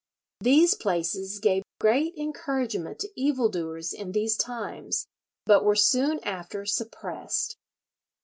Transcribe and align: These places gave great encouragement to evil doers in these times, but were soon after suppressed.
These 0.39 0.73
places 0.73 1.37
gave 1.37 1.61
great 1.79 2.15
encouragement 2.17 2.97
to 3.01 3.09
evil 3.15 3.49
doers 3.49 3.93
in 3.93 4.13
these 4.13 4.35
times, 4.35 5.05
but 5.45 5.63
were 5.63 5.75
soon 5.75 6.19
after 6.23 6.65
suppressed. 6.65 7.55